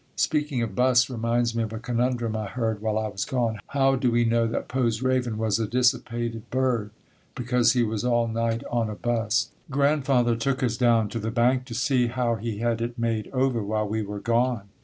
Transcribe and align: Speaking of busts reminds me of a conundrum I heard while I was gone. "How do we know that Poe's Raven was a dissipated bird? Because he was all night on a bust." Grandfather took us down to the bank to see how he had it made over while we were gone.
Speaking 0.15 0.63
of 0.63 0.73
busts 0.73 1.11
reminds 1.11 1.53
me 1.55 1.61
of 1.61 1.71
a 1.71 1.77
conundrum 1.77 2.35
I 2.35 2.47
heard 2.47 2.81
while 2.81 2.97
I 2.97 3.07
was 3.09 3.23
gone. 3.23 3.59
"How 3.67 3.95
do 3.95 4.09
we 4.09 4.25
know 4.25 4.47
that 4.47 4.67
Poe's 4.67 5.03
Raven 5.03 5.37
was 5.37 5.59
a 5.59 5.67
dissipated 5.67 6.49
bird? 6.49 6.89
Because 7.35 7.73
he 7.73 7.83
was 7.83 8.03
all 8.03 8.27
night 8.27 8.63
on 8.71 8.89
a 8.89 8.95
bust." 8.95 9.51
Grandfather 9.69 10.35
took 10.35 10.63
us 10.63 10.75
down 10.75 11.07
to 11.09 11.19
the 11.19 11.29
bank 11.29 11.65
to 11.65 11.75
see 11.75 12.07
how 12.07 12.33
he 12.33 12.57
had 12.57 12.81
it 12.81 12.97
made 12.97 13.29
over 13.31 13.61
while 13.61 13.87
we 13.87 14.01
were 14.01 14.19
gone. 14.19 14.69